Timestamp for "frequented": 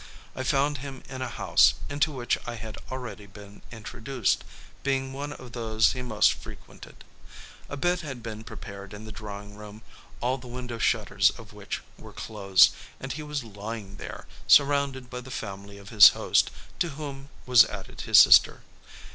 6.33-7.03